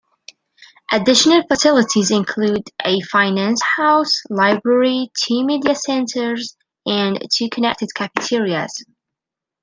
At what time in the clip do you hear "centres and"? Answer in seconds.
5.75-7.21